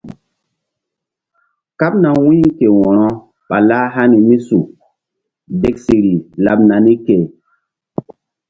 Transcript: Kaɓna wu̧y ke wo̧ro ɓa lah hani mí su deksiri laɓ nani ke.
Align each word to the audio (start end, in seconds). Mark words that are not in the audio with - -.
Kaɓna 1.79 2.09
wu̧y 2.23 2.41
ke 2.57 2.67
wo̧ro 2.79 3.07
ɓa 3.47 3.57
lah 3.69 3.85
hani 3.95 4.17
mí 4.27 4.35
su 4.47 4.57
deksiri 5.61 6.13
laɓ 6.45 6.59
nani 6.69 6.93
ke. 7.05 7.17